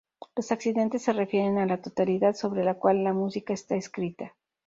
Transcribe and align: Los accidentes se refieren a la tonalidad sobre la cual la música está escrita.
Los 0.35 0.51
accidentes 0.51 1.03
se 1.03 1.13
refieren 1.13 1.59
a 1.59 1.67
la 1.67 1.79
tonalidad 1.79 2.33
sobre 2.33 2.63
la 2.63 2.73
cual 2.73 3.03
la 3.03 3.13
música 3.13 3.53
está 3.53 3.75
escrita. 3.75 4.35